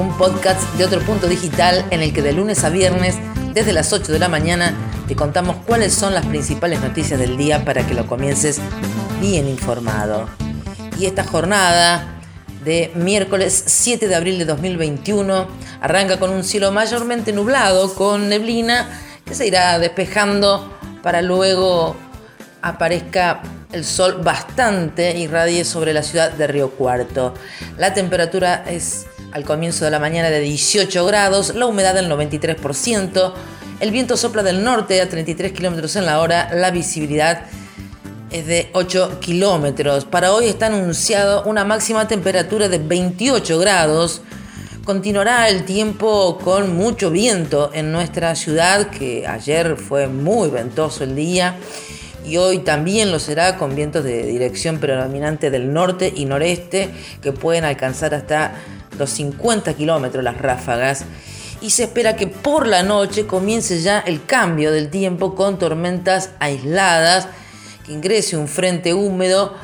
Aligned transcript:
un 0.00 0.16
podcast 0.16 0.62
de 0.78 0.84
otro 0.86 1.00
punto 1.02 1.28
digital 1.28 1.84
en 1.90 2.00
el 2.00 2.14
que 2.14 2.22
de 2.22 2.32
lunes 2.32 2.64
a 2.64 2.70
viernes, 2.70 3.16
desde 3.52 3.74
las 3.74 3.92
8 3.92 4.12
de 4.12 4.18
la 4.18 4.28
mañana, 4.28 4.74
te 5.06 5.14
contamos 5.14 5.56
cuáles 5.66 5.92
son 5.92 6.14
las 6.14 6.24
principales 6.24 6.80
noticias 6.80 7.20
del 7.20 7.36
día 7.36 7.66
para 7.66 7.86
que 7.86 7.92
lo 7.92 8.06
comiences 8.06 8.60
bien 9.20 9.46
informado. 9.46 10.26
Y 10.98 11.04
esta 11.04 11.22
jornada 11.22 12.18
de 12.64 12.90
miércoles 12.94 13.62
7 13.66 14.08
de 14.08 14.14
abril 14.14 14.38
de 14.38 14.46
2021 14.46 15.46
arranca 15.82 16.18
con 16.18 16.30
un 16.30 16.44
cielo 16.44 16.72
mayormente 16.72 17.34
nublado, 17.34 17.94
con 17.94 18.30
neblina 18.30 18.88
que 19.26 19.34
se 19.34 19.46
irá 19.46 19.78
despejando 19.78 20.78
para 21.02 21.20
luego 21.20 21.94
aparezca 22.62 23.42
el 23.72 23.84
sol 23.84 24.20
bastante 24.22 25.16
irradie 25.18 25.64
sobre 25.64 25.92
la 25.92 26.02
ciudad 26.02 26.32
de 26.32 26.46
Río 26.46 26.70
Cuarto. 26.70 27.34
La 27.76 27.94
temperatura 27.94 28.64
es 28.66 29.06
al 29.32 29.44
comienzo 29.44 29.84
de 29.84 29.90
la 29.90 29.98
mañana 29.98 30.30
de 30.30 30.40
18 30.40 31.06
grados, 31.06 31.54
la 31.54 31.66
humedad 31.66 31.94
del 31.94 32.10
93%, 32.10 33.32
el 33.80 33.90
viento 33.90 34.16
sopla 34.16 34.42
del 34.42 34.62
norte 34.62 35.00
a 35.00 35.08
33 35.08 35.52
kilómetros 35.52 35.96
en 35.96 36.06
la 36.06 36.20
hora, 36.20 36.50
la 36.54 36.70
visibilidad 36.70 37.44
es 38.30 38.46
de 38.46 38.68
8 38.72 39.18
kilómetros. 39.20 40.04
Para 40.04 40.32
hoy 40.32 40.46
está 40.46 40.66
anunciado 40.66 41.42
una 41.44 41.64
máxima 41.64 42.06
temperatura 42.06 42.68
de 42.68 42.78
28 42.78 43.58
grados. 43.58 44.22
Continuará 44.84 45.48
el 45.48 45.64
tiempo 45.64 46.38
con 46.38 46.76
mucho 46.76 47.10
viento 47.10 47.70
en 47.72 47.92
nuestra 47.92 48.34
ciudad, 48.34 48.90
que 48.90 49.26
ayer 49.26 49.76
fue 49.76 50.06
muy 50.06 50.48
ventoso 50.50 51.04
el 51.04 51.14
día 51.14 51.56
y 52.26 52.36
hoy 52.36 52.58
también 52.58 53.10
lo 53.10 53.18
será 53.18 53.56
con 53.56 53.74
vientos 53.74 54.04
de 54.04 54.24
dirección 54.24 54.78
predominante 54.78 55.50
del 55.50 55.72
norte 55.72 56.12
y 56.14 56.26
noreste 56.26 56.90
que 57.22 57.32
pueden 57.32 57.64
alcanzar 57.64 58.14
hasta 58.14 58.54
los 59.00 59.10
50 59.10 59.74
kilómetros 59.74 60.22
las 60.22 60.38
ráfagas. 60.38 61.04
Y 61.60 61.70
se 61.70 61.84
espera 61.84 62.16
que 62.16 62.26
por 62.26 62.66
la 62.66 62.82
noche 62.82 63.26
comience 63.26 63.82
ya 63.82 63.98
el 63.98 64.24
cambio 64.24 64.70
del 64.70 64.88
tiempo 64.88 65.34
con 65.34 65.58
tormentas 65.58 66.30
aisladas, 66.38 67.26
que 67.84 67.92
ingrese 67.92 68.36
un 68.36 68.46
frente 68.46 68.94
húmedo 68.94 69.54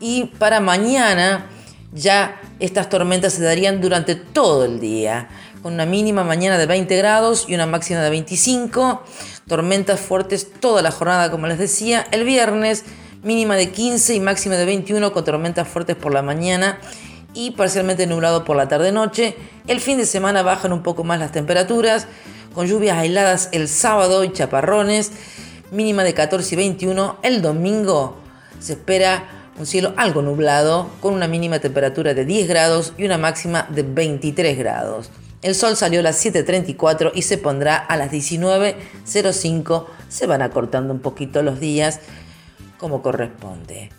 y 0.00 0.24
para 0.38 0.60
mañana 0.60 1.46
ya 1.92 2.40
estas 2.58 2.88
tormentas 2.88 3.34
se 3.34 3.42
darían 3.44 3.80
durante 3.80 4.16
todo 4.16 4.64
el 4.64 4.80
día, 4.80 5.28
con 5.62 5.74
una 5.74 5.86
mínima 5.86 6.24
mañana 6.24 6.58
de 6.58 6.66
20 6.66 6.96
grados 6.96 7.44
y 7.48 7.54
una 7.54 7.66
máxima 7.66 8.00
de 8.00 8.10
25 8.10 9.02
Tormentas 9.46 10.00
fuertes 10.00 10.50
toda 10.58 10.80
la 10.80 10.90
jornada, 10.90 11.30
como 11.30 11.46
les 11.46 11.58
decía. 11.58 12.06
El 12.12 12.24
viernes, 12.24 12.84
mínima 13.22 13.56
de 13.56 13.70
15 13.70 14.14
y 14.14 14.20
máxima 14.20 14.54
de 14.54 14.64
21 14.64 15.12
con 15.12 15.24
tormentas 15.24 15.68
fuertes 15.68 15.96
por 15.96 16.14
la 16.14 16.22
mañana 16.22 16.78
y 17.34 17.50
parcialmente 17.50 18.06
nublado 18.06 18.44
por 18.44 18.56
la 18.56 18.68
tarde-noche. 18.68 19.36
El 19.66 19.80
fin 19.80 19.98
de 19.98 20.06
semana 20.06 20.42
bajan 20.42 20.72
un 20.72 20.82
poco 20.82 21.04
más 21.04 21.18
las 21.18 21.32
temperaturas, 21.32 22.06
con 22.54 22.66
lluvias 22.66 22.96
aisladas 22.96 23.48
el 23.52 23.68
sábado 23.68 24.24
y 24.24 24.32
chaparrones, 24.32 25.12
mínima 25.70 26.04
de 26.04 26.14
14 26.14 26.54
y 26.54 26.56
21. 26.56 27.18
El 27.22 27.42
domingo 27.42 28.16
se 28.60 28.74
espera 28.74 29.50
un 29.58 29.66
cielo 29.66 29.92
algo 29.96 30.22
nublado, 30.22 30.88
con 31.00 31.14
una 31.14 31.28
mínima 31.28 31.58
temperatura 31.58 32.14
de 32.14 32.24
10 32.24 32.48
grados 32.48 32.92
y 32.96 33.04
una 33.04 33.18
máxima 33.18 33.66
de 33.70 33.82
23 33.82 34.56
grados. 34.58 35.10
El 35.42 35.54
sol 35.54 35.76
salió 35.76 36.00
a 36.00 36.02
las 36.02 36.24
7.34 36.24 37.12
y 37.14 37.22
se 37.22 37.36
pondrá 37.36 37.76
a 37.76 37.96
las 37.96 38.10
19.05. 38.10 39.84
Se 40.08 40.26
van 40.26 40.40
acortando 40.40 40.94
un 40.94 41.00
poquito 41.00 41.42
los 41.42 41.60
días 41.60 42.00
como 42.78 43.02
corresponde. 43.02 43.90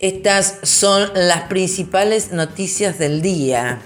Estas 0.00 0.60
son 0.62 1.10
las 1.14 1.42
principales 1.42 2.32
noticias 2.32 2.98
del 2.98 3.20
día. 3.20 3.82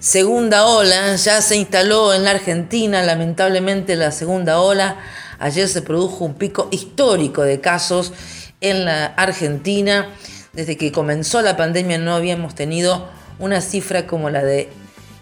Segunda 0.00 0.64
ola, 0.64 1.14
ya 1.16 1.42
se 1.42 1.56
instaló 1.56 2.14
en 2.14 2.24
la 2.24 2.30
Argentina, 2.30 3.02
lamentablemente 3.02 3.94
la 3.96 4.12
segunda 4.12 4.60
ola. 4.60 4.96
Ayer 5.38 5.68
se 5.68 5.82
produjo 5.82 6.24
un 6.24 6.36
pico 6.36 6.68
histórico 6.70 7.42
de 7.42 7.60
casos 7.60 8.14
en 8.62 8.86
la 8.86 9.04
Argentina. 9.04 10.08
Desde 10.54 10.78
que 10.78 10.90
comenzó 10.90 11.42
la 11.42 11.58
pandemia 11.58 11.98
no 11.98 12.14
habíamos 12.14 12.54
tenido 12.54 13.10
una 13.38 13.60
cifra 13.60 14.06
como 14.06 14.30
la 14.30 14.42
de 14.42 14.70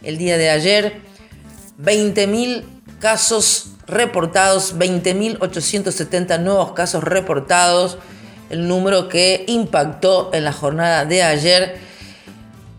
el 0.04 0.16
día 0.16 0.38
de 0.38 0.50
ayer. 0.50 1.00
20.000 1.82 2.62
casos 3.00 3.72
reportados, 3.88 4.76
20.870 4.78 6.38
nuevos 6.38 6.70
casos 6.70 7.02
reportados, 7.02 7.98
el 8.50 8.68
número 8.68 9.08
que 9.08 9.44
impactó 9.46 10.30
en 10.34 10.44
la 10.44 10.52
jornada 10.52 11.06
de 11.06 11.22
ayer. 11.22 11.78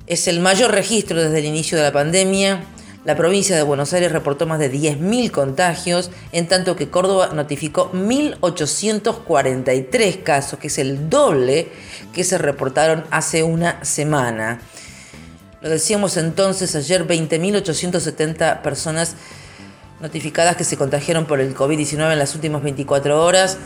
Es 0.06 0.28
el 0.28 0.42
mayor 0.42 0.72
registro 0.72 1.20
desde 1.22 1.40
el 1.40 1.46
inicio 1.46 1.78
de 1.78 1.84
la 1.84 1.92
pandemia. 1.92 2.64
La 3.04 3.16
provincia 3.16 3.56
de 3.56 3.64
Buenos 3.64 3.94
Aires 3.94 4.12
reportó 4.12 4.46
más 4.46 4.60
de 4.60 4.72
10.000 4.72 5.32
contagios, 5.32 6.12
en 6.32 6.48
tanto 6.48 6.76
que 6.76 6.90
Córdoba 6.90 7.32
notificó 7.34 7.92
1.843 7.94 10.22
casos, 10.22 10.60
que 10.60 10.68
es 10.68 10.78
el 10.78 11.10
doble 11.10 11.70
que 12.14 12.24
se 12.24 12.38
reportaron 12.38 13.04
hace 13.10 13.42
una 13.42 13.84
semana. 13.84 14.62
Lo 15.62 15.70
decíamos 15.70 16.16
entonces 16.18 16.76
ayer, 16.76 17.08
20.870 17.08 18.62
personas 18.62 19.16
notificadas 20.00 20.56
que 20.56 20.64
se 20.64 20.78
contagiaron 20.78 21.26
por 21.26 21.40
el 21.40 21.56
COVID-19 21.56 22.12
en 22.12 22.20
las 22.20 22.36
últimas 22.36 22.62
24 22.62 23.20
horas. 23.24 23.58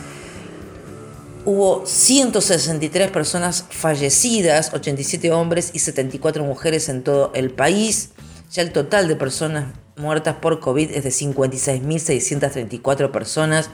Hubo 1.46 1.86
163 1.86 3.10
personas 3.10 3.64
fallecidas, 3.70 4.74
87 4.74 5.32
hombres 5.32 5.70
y 5.72 5.78
74 5.78 6.44
mujeres 6.44 6.90
en 6.90 7.02
todo 7.02 7.32
el 7.34 7.50
país. 7.50 8.10
Ya 8.52 8.60
el 8.62 8.72
total 8.72 9.08
de 9.08 9.16
personas 9.16 9.72
muertas 9.96 10.36
por 10.36 10.60
COVID 10.60 10.90
es 10.90 11.04
de 11.04 11.10
56.634 11.10 13.10
personas. 13.10 13.70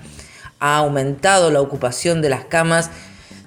Ha 0.60 0.76
aumentado 0.76 1.50
la 1.50 1.60
ocupación 1.60 2.22
de 2.22 2.28
las 2.28 2.44
camas 2.44 2.90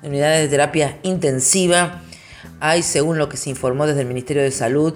de 0.01 0.09
unidades 0.09 0.41
de 0.41 0.49
terapia 0.49 0.99
intensiva 1.03 2.01
hay, 2.59 2.83
según 2.83 3.17
lo 3.17 3.29
que 3.29 3.37
se 3.37 3.49
informó 3.49 3.87
desde 3.87 4.01
el 4.01 4.07
Ministerio 4.07 4.43
de 4.43 4.51
Salud 4.51 4.95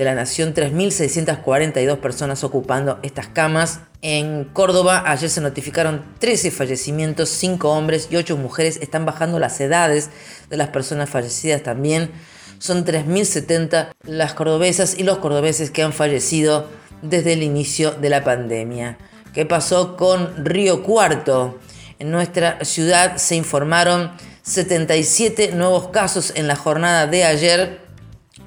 de 0.00 0.06
la 0.06 0.14
Nación, 0.14 0.54
3.642 0.54 1.98
personas 1.98 2.42
ocupando 2.42 2.98
estas 3.02 3.26
camas. 3.26 3.80
En 4.00 4.44
Córdoba 4.44 5.04
ayer 5.04 5.28
se 5.28 5.42
notificaron 5.42 6.02
13 6.20 6.50
fallecimientos, 6.50 7.28
5 7.28 7.68
hombres 7.70 8.08
y 8.10 8.16
8 8.16 8.38
mujeres. 8.38 8.78
Están 8.80 9.04
bajando 9.04 9.38
las 9.38 9.60
edades 9.60 10.08
de 10.48 10.56
las 10.56 10.70
personas 10.70 11.10
fallecidas 11.10 11.62
también. 11.62 12.12
Son 12.58 12.86
3.070 12.86 13.90
las 14.04 14.32
cordobesas 14.32 14.98
y 14.98 15.02
los 15.02 15.18
cordobeses 15.18 15.70
que 15.70 15.82
han 15.82 15.92
fallecido 15.92 16.66
desde 17.02 17.34
el 17.34 17.42
inicio 17.42 17.90
de 17.90 18.08
la 18.08 18.24
pandemia. 18.24 18.96
¿Qué 19.34 19.44
pasó 19.44 19.98
con 19.98 20.46
Río 20.46 20.82
Cuarto? 20.82 21.58
En 21.98 22.10
nuestra 22.10 22.64
ciudad 22.64 23.18
se 23.18 23.36
informaron 23.36 24.12
77 24.44 25.52
nuevos 25.52 25.88
casos 25.88 26.32
en 26.36 26.48
la 26.48 26.56
jornada 26.56 27.06
de 27.06 27.24
ayer, 27.24 27.80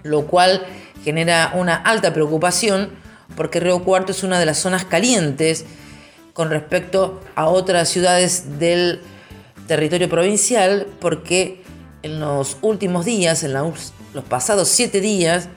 lo 0.01 0.25
cual 0.25 0.65
genera 1.03 1.51
una 1.55 1.75
alta 1.75 2.13
preocupación 2.13 2.89
porque 3.35 3.59
Río 3.59 3.83
Cuarto 3.83 4.11
es 4.11 4.23
una 4.23 4.39
de 4.39 4.45
las 4.45 4.57
zonas 4.57 4.85
calientes 4.85 5.65
con 6.33 6.49
respecto 6.49 7.21
a 7.35 7.47
otras 7.47 7.89
ciudades 7.89 8.59
del 8.59 9.01
territorio 9.67 10.09
provincial 10.09 10.87
porque 10.99 11.63
en 12.01 12.19
los 12.19 12.57
últimos 12.61 13.05
días, 13.05 13.43
en 13.43 13.53
los 13.53 13.93
pasados 14.27 14.67
siete 14.67 14.99
días, 14.99 15.49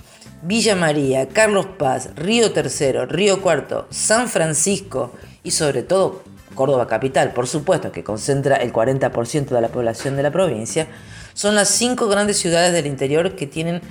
Villa 0.42 0.76
María, 0.76 1.28
Carlos 1.28 1.66
Paz, 1.78 2.10
Río 2.14 2.52
Tercero, 2.52 3.06
Río 3.06 3.42
Cuarto, 3.42 3.86
San 3.90 4.28
Francisco 4.28 5.12
y 5.42 5.50
sobre 5.50 5.82
todo 5.82 6.22
Córdoba 6.54 6.86
capital, 6.86 7.32
por 7.32 7.46
supuesto, 7.46 7.92
que 7.92 8.02
concentra 8.02 8.56
el 8.56 8.72
40% 8.72 9.46
de 9.48 9.60
la 9.60 9.68
población 9.68 10.16
de 10.16 10.22
la 10.22 10.30
provincia, 10.30 10.88
son 11.34 11.54
las 11.54 11.68
cinco 11.68 12.08
grandes 12.08 12.38
ciudades 12.38 12.72
del 12.72 12.86
interior 12.86 13.36
que 13.36 13.46
tienen 13.46 13.82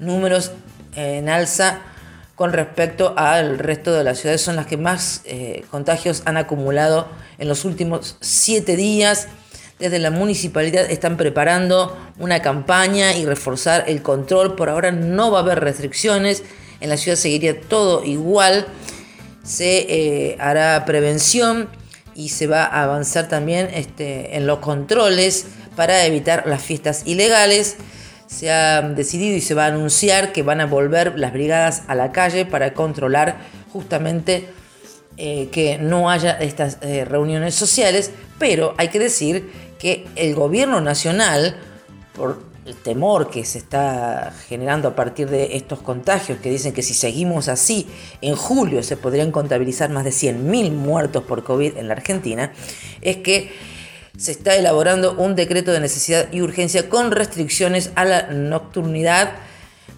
números 0.00 0.52
en 0.94 1.28
alza 1.28 1.80
con 2.40 2.54
respecto 2.54 3.12
al 3.18 3.58
resto 3.58 3.92
de 3.92 4.02
las 4.02 4.18
ciudades. 4.18 4.40
Son 4.40 4.56
las 4.56 4.66
que 4.66 4.78
más 4.78 5.20
eh, 5.26 5.64
contagios 5.70 6.22
han 6.24 6.38
acumulado 6.38 7.06
en 7.38 7.48
los 7.48 7.66
últimos 7.66 8.16
siete 8.20 8.76
días. 8.76 9.28
Desde 9.78 9.98
la 9.98 10.10
municipalidad 10.10 10.90
están 10.90 11.16
preparando 11.16 11.96
una 12.18 12.40
campaña 12.40 13.14
y 13.14 13.26
reforzar 13.26 13.84
el 13.88 14.02
control. 14.02 14.56
Por 14.56 14.70
ahora 14.70 14.90
no 14.90 15.30
va 15.30 15.40
a 15.40 15.42
haber 15.42 15.60
restricciones. 15.60 16.42
En 16.80 16.88
la 16.88 16.96
ciudad 16.96 17.18
seguiría 17.18 17.60
todo 17.60 18.04
igual. 18.04 18.66
se 19.44 19.80
eh, 19.88 20.36
hará 20.38 20.84
prevención 20.86 21.68
y 22.14 22.30
se 22.30 22.46
va 22.46 22.64
a 22.64 22.84
avanzar 22.84 23.28
también 23.28 23.68
este, 23.72 24.36
en 24.36 24.46
los 24.46 24.60
controles 24.60 25.46
para 25.76 26.04
evitar 26.04 26.44
las 26.46 26.62
fiestas 26.62 27.02
ilegales. 27.06 27.76
Se 28.30 28.50
ha 28.50 28.80
decidido 28.80 29.36
y 29.36 29.40
se 29.40 29.54
va 29.54 29.64
a 29.64 29.66
anunciar 29.66 30.32
que 30.32 30.44
van 30.44 30.60
a 30.60 30.66
volver 30.66 31.18
las 31.18 31.32
brigadas 31.32 31.82
a 31.88 31.96
la 31.96 32.12
calle 32.12 32.46
para 32.46 32.74
controlar 32.74 33.38
justamente 33.72 34.48
eh, 35.16 35.48
que 35.50 35.78
no 35.78 36.08
haya 36.08 36.32
estas 36.38 36.78
eh, 36.80 37.04
reuniones 37.04 37.56
sociales, 37.56 38.12
pero 38.38 38.74
hay 38.78 38.88
que 38.88 39.00
decir 39.00 39.50
que 39.78 40.06
el 40.14 40.34
gobierno 40.34 40.80
nacional, 40.80 41.56
por 42.14 42.40
el 42.64 42.76
temor 42.76 43.30
que 43.30 43.44
se 43.44 43.58
está 43.58 44.32
generando 44.48 44.88
a 44.88 44.94
partir 44.94 45.28
de 45.28 45.56
estos 45.56 45.80
contagios, 45.80 46.38
que 46.38 46.50
dicen 46.50 46.72
que 46.72 46.82
si 46.82 46.94
seguimos 46.94 47.48
así, 47.48 47.88
en 48.22 48.36
julio 48.36 48.82
se 48.84 48.96
podrían 48.96 49.32
contabilizar 49.32 49.90
más 49.90 50.04
de 50.04 50.10
100.000 50.10 50.70
muertos 50.70 51.24
por 51.24 51.42
COVID 51.42 51.76
en 51.76 51.88
la 51.88 51.94
Argentina, 51.94 52.52
es 53.02 53.16
que 53.18 53.52
se 54.16 54.32
está 54.32 54.56
elaborando 54.56 55.14
un 55.14 55.36
decreto 55.36 55.72
de 55.72 55.80
necesidad 55.80 56.32
y 56.32 56.42
urgencia 56.42 56.88
con 56.88 57.10
restricciones 57.10 57.90
a 57.94 58.04
la 58.04 58.28
nocturnidad 58.28 59.32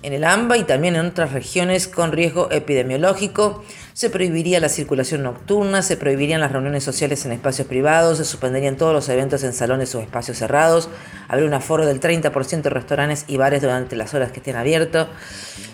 en 0.02 0.12
el 0.12 0.24
AMBA 0.24 0.58
y 0.58 0.64
también 0.64 0.96
en 0.96 1.06
otras 1.06 1.32
regiones 1.32 1.86
con 1.86 2.12
riesgo 2.12 2.50
epidemiológico. 2.50 3.64
Se 3.94 4.10
prohibiría 4.10 4.58
la 4.58 4.68
circulación 4.68 5.22
nocturna, 5.22 5.82
se 5.82 5.96
prohibirían 5.96 6.40
las 6.40 6.50
reuniones 6.50 6.82
sociales 6.82 7.24
en 7.24 7.32
espacios 7.32 7.68
privados, 7.68 8.18
se 8.18 8.24
suspenderían 8.24 8.76
todos 8.76 8.92
los 8.92 9.08
eventos 9.08 9.44
en 9.44 9.52
salones 9.52 9.94
o 9.94 10.00
espacios 10.00 10.38
cerrados, 10.38 10.88
habría 11.28 11.46
un 11.46 11.54
aforo 11.54 11.86
del 11.86 12.00
30% 12.00 12.62
de 12.62 12.70
restaurantes 12.70 13.24
y 13.28 13.36
bares 13.36 13.62
durante 13.62 13.94
las 13.94 14.12
horas 14.14 14.32
que 14.32 14.40
estén 14.40 14.56
abiertos. 14.56 15.08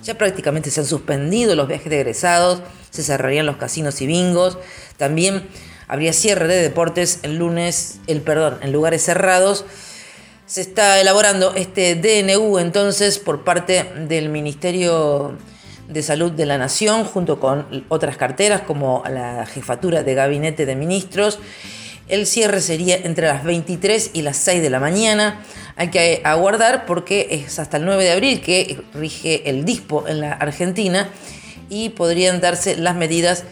Ya 0.02 0.18
prácticamente 0.18 0.70
se 0.70 0.80
han 0.80 0.86
suspendido 0.86 1.54
los 1.54 1.68
viajes 1.68 1.88
de 1.88 2.00
egresados, 2.00 2.62
se 2.90 3.02
cerrarían 3.02 3.46
los 3.46 3.56
casinos 3.56 4.00
y 4.02 4.06
bingos. 4.06 4.58
También 4.96 5.48
habría 5.88 6.12
cierre 6.12 6.46
de 6.46 6.62
deportes 6.62 7.20
el 7.22 7.36
lunes, 7.36 7.98
el 8.06 8.20
perdón, 8.20 8.58
en 8.62 8.72
lugares 8.72 9.02
cerrados 9.02 9.64
se 10.48 10.62
está 10.62 10.98
elaborando 10.98 11.54
este 11.54 11.94
DNU 11.94 12.58
entonces 12.58 13.18
por 13.18 13.44
parte 13.44 13.84
del 14.08 14.30
Ministerio 14.30 15.36
de 15.88 16.02
Salud 16.02 16.32
de 16.32 16.46
la 16.46 16.56
Nación 16.56 17.04
junto 17.04 17.38
con 17.38 17.84
otras 17.90 18.16
carteras 18.16 18.62
como 18.62 19.04
la 19.10 19.44
Jefatura 19.44 20.02
de 20.02 20.14
Gabinete 20.14 20.64
de 20.64 20.74
Ministros. 20.74 21.38
El 22.08 22.26
cierre 22.26 22.62
sería 22.62 22.96
entre 22.96 23.26
las 23.26 23.44
23 23.44 24.12
y 24.14 24.22
las 24.22 24.38
6 24.38 24.62
de 24.62 24.70
la 24.70 24.80
mañana. 24.80 25.38
Hay 25.76 25.90
que 25.90 26.22
aguardar 26.24 26.86
porque 26.86 27.28
es 27.30 27.58
hasta 27.58 27.76
el 27.76 27.84
9 27.84 28.02
de 28.02 28.12
abril 28.12 28.40
que 28.40 28.80
rige 28.94 29.50
el 29.50 29.66
DISPO 29.66 30.08
en 30.08 30.20
la 30.20 30.32
Argentina 30.32 31.10
y 31.68 31.90
podrían 31.90 32.40
darse 32.40 32.74
las 32.74 32.96
medidas 32.96 33.44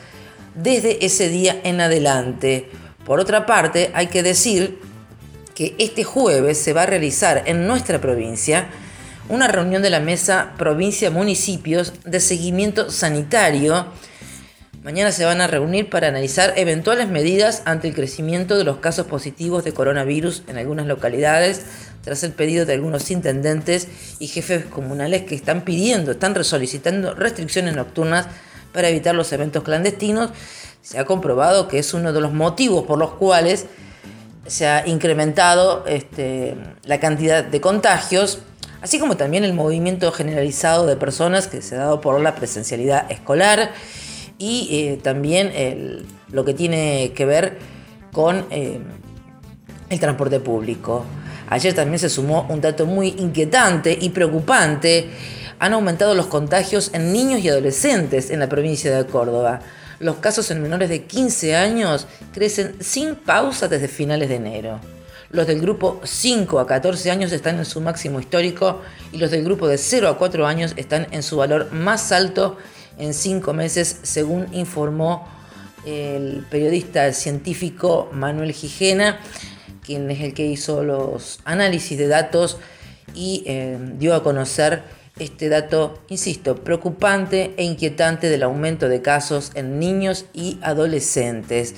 desde 0.56 1.05
ese 1.05 1.29
día 1.29 1.61
en 1.62 1.81
adelante. 1.81 2.69
Por 3.05 3.20
otra 3.20 3.47
parte, 3.47 3.91
hay 3.94 4.08
que 4.08 4.23
decir 4.23 4.81
que 5.55 5.75
este 5.79 6.05
jueves 6.05 6.58
se 6.58 6.73
va 6.73 6.82
a 6.82 6.87
realizar 6.87 7.44
en 7.47 7.67
nuestra 7.67 8.00
provincia 8.00 8.69
una 9.29 9.49
reunión 9.49 9.82
de 9.82 9.91
la 9.91 10.00
mesa 10.00 10.53
provincia-municipios 10.58 11.93
de 12.05 12.20
seguimiento 12.20 12.91
sanitario. 12.91 13.87
Mañana 14.82 15.11
se 15.11 15.25
van 15.25 15.41
a 15.41 15.49
reunir 15.49 15.91
para 15.91 16.08
analizar 16.08 16.53
eventuales 16.56 17.09
medidas 17.09 17.62
ante 17.64 17.88
el 17.88 17.94
crecimiento 17.94 18.56
de 18.56 18.64
los 18.64 18.76
casos 18.79 19.06
positivos 19.06 19.64
de 19.64 19.73
coronavirus 19.73 20.44
en 20.47 20.59
algunas 20.59 20.87
localidades, 20.87 21.64
tras 22.02 22.23
el 22.23 22.32
pedido 22.32 22.67
de 22.67 22.75
algunos 22.75 23.11
intendentes 23.11 23.88
y 24.20 24.29
jefes 24.29 24.64
comunales 24.67 25.23
que 25.23 25.35
están 25.35 25.62
pidiendo, 25.62 26.12
están 26.12 26.44
solicitando 26.44 27.14
restricciones 27.14 27.75
nocturnas 27.75 28.29
para 28.76 28.90
evitar 28.90 29.14
los 29.14 29.32
eventos 29.32 29.62
clandestinos. 29.62 30.31
Se 30.82 30.99
ha 30.99 31.06
comprobado 31.06 31.67
que 31.67 31.78
es 31.78 31.94
uno 31.94 32.12
de 32.12 32.20
los 32.20 32.34
motivos 32.34 32.84
por 32.84 32.99
los 32.99 33.12
cuales 33.12 33.64
se 34.46 34.69
ha 34.69 34.87
incrementado 34.87 35.82
este, 35.87 36.55
la 36.84 37.00
cantidad 37.00 37.43
de 37.43 37.58
contagios, 37.62 38.40
así 38.82 38.99
como 38.99 39.17
también 39.17 39.44
el 39.44 39.55
movimiento 39.55 40.12
generalizado 40.12 40.84
de 40.84 40.94
personas 40.96 41.49
que 41.49 41.62
se 41.62 41.75
ha 41.75 41.78
dado 41.78 42.02
por 42.02 42.20
la 42.20 42.34
presencialidad 42.34 43.11
escolar 43.11 43.73
y 44.37 44.69
eh, 44.70 45.00
también 45.02 46.06
lo 46.31 46.44
que 46.44 46.52
tiene 46.52 47.12
que 47.17 47.25
ver 47.25 47.58
con 48.12 48.44
eh, 48.50 48.78
el 49.88 49.99
transporte 49.99 50.38
público. 50.38 51.06
Ayer 51.49 51.73
también 51.73 51.99
se 51.99 52.11
sumó 52.11 52.44
un 52.50 52.61
dato 52.61 52.84
muy 52.84 53.14
inquietante 53.19 53.96
y 53.99 54.11
preocupante. 54.11 55.08
Han 55.58 55.73
aumentado 55.73 56.14
los 56.14 56.26
contagios 56.26 56.91
en 56.93 57.12
niños 57.12 57.41
y 57.41 57.49
adolescentes 57.49 58.31
en 58.31 58.41
la 58.41 58.49
provincia 58.49 58.97
de 58.97 59.06
Córdoba 59.06 59.61
los 59.99 60.17
casos 60.17 60.50
en 60.50 60.62
menores 60.62 60.88
de 60.88 61.05
15 61.05 61.56
años 61.56 62.06
crecen 62.32 62.76
sin 62.81 63.14
pausa 63.14 63.69
desde 63.69 63.88
finales 63.88 64.29
de 64.29 64.37
enero. 64.37 64.81
Los 65.31 65.47
del 65.47 65.61
grupo 65.61 66.00
5 66.05 66.61
a 66.61 66.67
14 66.67 67.11
años 67.11 67.32
están 67.32 67.58
en 67.58 67.64
su 67.64 67.81
máximo 67.81 68.20
histórico 68.20 68.82
y 69.12 69.19
los 69.19 69.31
del 69.31 69.44
grupo 69.44 69.67
de 69.67 69.79
0 69.79 70.08
a 70.08 70.19
4 70.19 70.47
años 70.47 70.75
están 70.76 71.06
en 71.11 71.23
su 71.23 71.37
valor 71.37 71.73
más 71.73 72.12
alto 72.12 72.59
en 72.99 73.12
5 73.14 73.52
meses, 73.52 74.00
según 74.02 74.47
informó 74.52 75.26
el 75.85 76.44
periodista 76.50 77.12
científico 77.12 78.09
Manuel 78.12 78.52
Gijena, 78.52 79.19
quien 79.85 80.11
es 80.11 80.20
el 80.20 80.35
que 80.35 80.47
hizo 80.47 80.82
los 80.82 81.41
análisis 81.44 81.97
de 81.99 82.09
datos 82.09 82.59
y 83.14 83.44
eh, 83.47 83.79
dio 83.99 84.14
a 84.14 84.23
conocer 84.23 84.82
este 85.18 85.48
dato, 85.48 85.98
insisto, 86.08 86.56
preocupante 86.56 87.54
e 87.56 87.64
inquietante 87.64 88.28
del 88.28 88.42
aumento 88.42 88.88
de 88.88 89.00
casos 89.00 89.52
en 89.54 89.78
niños 89.78 90.26
y 90.34 90.58
adolescentes. 90.62 91.74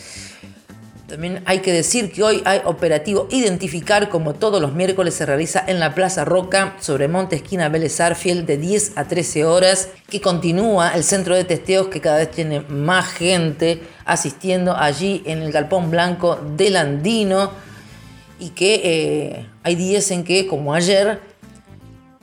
También 1.06 1.42
hay 1.46 1.60
que 1.60 1.72
decir 1.72 2.12
que 2.12 2.22
hoy 2.22 2.42
hay 2.44 2.60
operativo 2.66 3.28
Identificar, 3.30 4.10
como 4.10 4.34
todos 4.34 4.60
los 4.60 4.74
miércoles 4.74 5.14
se 5.14 5.24
realiza 5.24 5.64
en 5.66 5.80
la 5.80 5.94
Plaza 5.94 6.26
Roca, 6.26 6.76
sobre 6.80 7.08
Monte 7.08 7.36
Esquina 7.36 7.70
Vélez 7.70 7.98
Arfiel, 8.00 8.44
de 8.44 8.58
10 8.58 8.98
a 8.98 9.04
13 9.04 9.46
horas, 9.46 9.88
que 10.10 10.20
continúa 10.20 10.94
el 10.94 11.04
centro 11.04 11.34
de 11.34 11.44
testeos 11.44 11.88
que 11.88 12.02
cada 12.02 12.18
vez 12.18 12.30
tiene 12.30 12.60
más 12.60 13.06
gente 13.06 13.80
asistiendo 14.04 14.76
allí 14.76 15.22
en 15.24 15.38
el 15.38 15.50
Galpón 15.50 15.90
Blanco 15.90 16.38
del 16.56 16.76
Andino 16.76 17.52
y 18.38 18.50
que 18.50 18.80
eh, 18.84 19.46
hay 19.62 19.76
días 19.76 20.10
en 20.10 20.24
que, 20.24 20.46
como 20.46 20.74
ayer, 20.74 21.20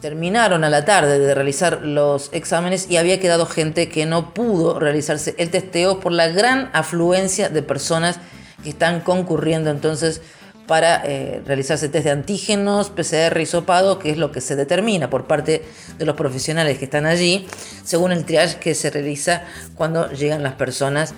terminaron 0.02 0.64
a 0.64 0.70
la 0.70 0.86
tarde 0.86 1.20
de 1.20 1.34
realizar 1.34 1.82
los 1.82 2.30
exámenes 2.34 2.88
y 2.90 2.98
había 2.98 3.20
quedado 3.20 3.46
gente 3.46 3.90
que 3.90 4.06
no 4.06 4.34
pudo 4.34 4.80
realizarse 4.80 5.36
el 5.38 5.50
testeo 5.50 6.00
por 6.00 6.12
la 6.12 6.28
gran 6.28 6.70
afluencia 6.74 7.50
de 7.50 7.62
personas 7.62 8.20
que 8.64 8.70
están 8.70 9.02
concurriendo 9.02 9.70
entonces 9.70 10.22
para 10.68 11.04
eh, 11.06 11.42
realizarse 11.46 11.90
test 11.90 12.06
de 12.06 12.12
antígenos, 12.12 12.90
PCR 12.90 13.40
y 13.40 13.46
sopado, 13.46 14.00
que 14.00 14.10
es 14.10 14.18
lo 14.18 14.32
que 14.32 14.42
se 14.42 14.56
determina 14.56 15.10
por 15.10 15.28
parte 15.28 15.64
de 15.98 16.06
los 16.06 16.16
profesionales 16.16 16.80
que 16.80 16.86
están 16.86 17.06
allí, 17.06 17.48
según 17.84 18.12
el 18.12 18.26
triage 18.26 18.58
que 18.58 18.74
se 18.74 18.90
realiza 18.90 19.44
cuando 19.76 20.12
llegan 20.12 20.44
las 20.44 20.54
personas 20.54 21.14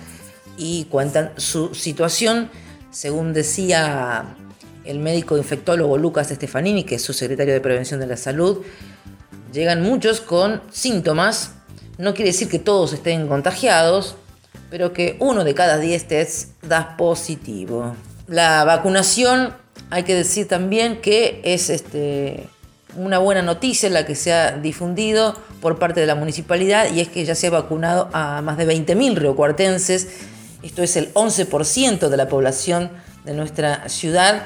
y 0.58 0.84
cuentan 0.86 1.32
su 1.36 1.74
situación, 1.74 2.50
según 2.90 3.32
decía 3.32 4.36
el 4.88 4.98
médico 4.98 5.36
infectólogo 5.36 5.98
Lucas 5.98 6.28
Stefanini, 6.28 6.82
que 6.84 6.94
es 6.94 7.02
su 7.02 7.12
secretario 7.12 7.52
de 7.52 7.60
Prevención 7.60 8.00
de 8.00 8.06
la 8.06 8.16
Salud, 8.16 8.62
llegan 9.52 9.82
muchos 9.82 10.22
con 10.22 10.62
síntomas. 10.72 11.52
No 11.98 12.14
quiere 12.14 12.30
decir 12.30 12.48
que 12.48 12.58
todos 12.58 12.94
estén 12.94 13.28
contagiados, 13.28 14.16
pero 14.70 14.94
que 14.94 15.16
uno 15.20 15.44
de 15.44 15.54
cada 15.54 15.76
diez 15.76 16.08
tests 16.08 16.52
da 16.62 16.96
positivo. 16.96 17.94
La 18.28 18.64
vacunación, 18.64 19.52
hay 19.90 20.04
que 20.04 20.14
decir 20.14 20.48
también 20.48 21.02
que 21.02 21.42
es 21.44 21.68
este, 21.68 22.48
una 22.96 23.18
buena 23.18 23.42
noticia 23.42 23.90
la 23.90 24.06
que 24.06 24.14
se 24.14 24.32
ha 24.32 24.52
difundido 24.52 25.36
por 25.60 25.78
parte 25.78 26.00
de 26.00 26.06
la 26.06 26.14
municipalidad 26.14 26.90
y 26.94 27.00
es 27.00 27.08
que 27.08 27.26
ya 27.26 27.34
se 27.34 27.48
ha 27.48 27.50
vacunado 27.50 28.08
a 28.14 28.40
más 28.40 28.56
de 28.56 28.66
20.000 28.66 29.16
riocuartenses. 29.16 30.08
Esto 30.62 30.82
es 30.82 30.96
el 30.96 31.12
11% 31.12 32.08
de 32.08 32.16
la 32.16 32.28
población 32.28 32.90
de 33.26 33.34
nuestra 33.34 33.86
ciudad 33.90 34.44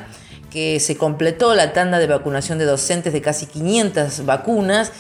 que 0.53 0.81
se 0.81 0.97
completó 0.97 1.55
la 1.55 1.73
tanda 1.73 1.99
de 1.99 2.07
vacunación 2.07 2.59
de 2.59 2.67
docentes 2.67 3.13
de 3.13 3.23
casi 3.23 3.47
500 3.47 4.27
vacunas. 4.27 4.93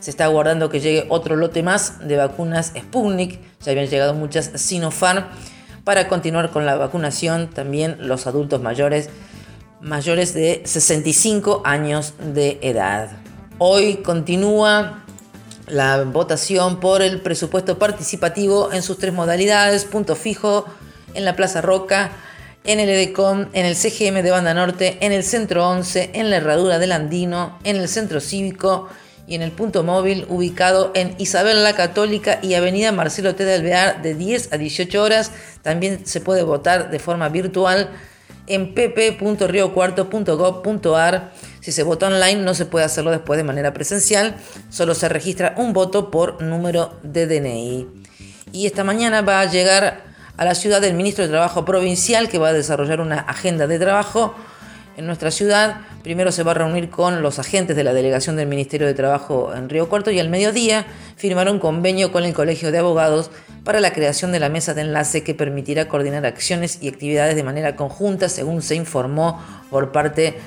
Se 0.00 0.10
está 0.10 0.24
aguardando 0.24 0.68
que 0.68 0.80
llegue 0.80 1.06
otro 1.08 1.34
lote 1.34 1.62
más 1.62 2.06
de 2.06 2.16
vacunas 2.16 2.72
Sputnik. 2.78 3.40
Ya 3.64 3.72
habían 3.72 3.86
llegado 3.86 4.12
muchas 4.12 4.50
Sinopharm. 4.54 5.24
Para 5.84 6.08
continuar 6.08 6.50
con 6.50 6.66
la 6.66 6.76
vacunación, 6.76 7.48
también 7.48 7.96
los 8.00 8.26
adultos 8.26 8.60
mayores, 8.60 9.08
mayores 9.80 10.34
de 10.34 10.60
65 10.66 11.62
años 11.64 12.12
de 12.34 12.58
edad. 12.60 13.10
Hoy 13.56 13.96
continúa 13.96 15.04
la 15.66 16.04
votación 16.04 16.80
por 16.80 17.00
el 17.00 17.22
presupuesto 17.22 17.78
participativo 17.78 18.72
en 18.72 18.82
sus 18.82 18.98
tres 18.98 19.14
modalidades, 19.14 19.86
punto 19.86 20.14
fijo 20.14 20.66
en 21.14 21.24
la 21.24 21.34
Plaza 21.34 21.62
Roca, 21.62 22.12
en 22.68 22.78
el 22.80 22.88
EDECOM, 22.90 23.46
en 23.54 23.64
el 23.64 23.74
CGM 23.74 24.22
de 24.22 24.30
Banda 24.30 24.52
Norte, 24.52 24.98
en 25.00 25.12
el 25.12 25.24
Centro 25.24 25.66
11, 25.66 26.10
en 26.12 26.28
la 26.28 26.36
Herradura 26.36 26.78
del 26.78 26.92
Andino, 26.92 27.58
en 27.64 27.76
el 27.76 27.88
Centro 27.88 28.20
Cívico 28.20 28.90
y 29.26 29.36
en 29.36 29.40
el 29.40 29.52
punto 29.52 29.84
móvil 29.84 30.26
ubicado 30.28 30.92
en 30.94 31.14
Isabel 31.16 31.64
la 31.64 31.74
Católica 31.74 32.40
y 32.42 32.52
Avenida 32.52 32.92
Marcelo 32.92 33.34
T. 33.34 33.46
de 33.46 33.54
Alvear 33.54 34.02
de 34.02 34.14
10 34.14 34.52
a 34.52 34.58
18 34.58 35.02
horas. 35.02 35.32
También 35.62 36.04
se 36.04 36.20
puede 36.20 36.42
votar 36.42 36.90
de 36.90 36.98
forma 36.98 37.30
virtual 37.30 37.88
en 38.46 38.74
pp.riocuarto.gov.ar. 38.74 41.32
Si 41.60 41.72
se 41.72 41.82
vota 41.84 42.08
online 42.08 42.42
no 42.42 42.52
se 42.52 42.66
puede 42.66 42.84
hacerlo 42.84 43.12
después 43.12 43.38
de 43.38 43.44
manera 43.44 43.72
presencial, 43.72 44.36
solo 44.68 44.94
se 44.94 45.08
registra 45.08 45.54
un 45.56 45.72
voto 45.72 46.10
por 46.10 46.42
número 46.42 46.98
de 47.02 47.26
DNI. 47.26 47.86
Y 48.52 48.66
esta 48.66 48.84
mañana 48.84 49.22
va 49.22 49.40
a 49.40 49.46
llegar 49.46 50.07
a 50.38 50.44
la 50.44 50.54
ciudad 50.54 50.80
del 50.80 50.94
ministro 50.94 51.24
de 51.24 51.30
Trabajo 51.30 51.64
provincial 51.64 52.28
que 52.28 52.38
va 52.38 52.48
a 52.48 52.52
desarrollar 52.52 53.00
una 53.00 53.18
agenda 53.18 53.66
de 53.66 53.78
trabajo 53.78 54.34
en 54.96 55.04
nuestra 55.04 55.32
ciudad. 55.32 55.80
Primero 56.04 56.30
se 56.30 56.44
va 56.44 56.52
a 56.52 56.54
reunir 56.54 56.90
con 56.90 57.22
los 57.22 57.40
agentes 57.40 57.76
de 57.76 57.82
la 57.82 57.92
delegación 57.92 58.36
del 58.36 58.46
Ministerio 58.46 58.86
de 58.86 58.94
Trabajo 58.94 59.52
en 59.52 59.68
Río 59.68 59.88
Cuarto 59.88 60.12
y 60.12 60.20
al 60.20 60.28
mediodía 60.28 60.86
firmará 61.16 61.50
un 61.50 61.58
convenio 61.58 62.12
con 62.12 62.24
el 62.24 62.34
Colegio 62.34 62.70
de 62.70 62.78
Abogados 62.78 63.32
para 63.64 63.80
la 63.80 63.92
creación 63.92 64.30
de 64.30 64.38
la 64.38 64.48
mesa 64.48 64.74
de 64.74 64.82
enlace 64.82 65.24
que 65.24 65.34
permitirá 65.34 65.88
coordinar 65.88 66.24
acciones 66.24 66.78
y 66.80 66.88
actividades 66.88 67.34
de 67.34 67.42
manera 67.42 67.74
conjunta, 67.74 68.28
según 68.28 68.62
se 68.62 68.76
informó 68.76 69.42
por 69.70 69.90
parte 69.90 70.38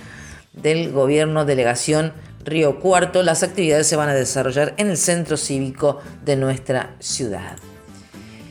del 0.53 0.91
gobierno 0.91 1.43
delegación 1.43 2.13
Río 2.45 2.79
Cuarto. 2.79 3.23
Las 3.23 3.43
actividades 3.43 3.87
se 3.87 3.97
van 3.97 4.07
a 4.07 4.13
desarrollar 4.13 4.73
en 4.77 4.89
el 4.89 4.97
centro 4.97 5.35
cívico 5.35 5.99
de 6.23 6.37
nuestra 6.37 6.95
ciudad. 6.99 7.57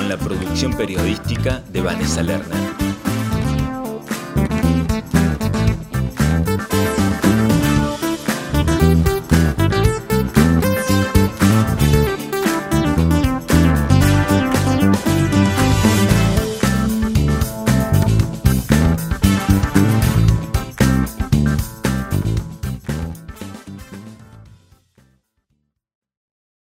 con 0.00 0.08
la 0.08 0.16
producción 0.16 0.72
periodística 0.72 1.62
de 1.70 1.82
Vanessa 1.82 2.22
Lerner. 2.22 2.79